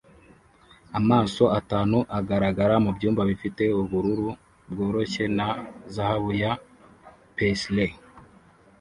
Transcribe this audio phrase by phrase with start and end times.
[0.99, 4.29] Amaso atanu agaragara mubyumba bifite ubururu
[4.71, 5.47] bworoshye na
[5.93, 6.51] zahabu ya
[7.35, 7.91] paisley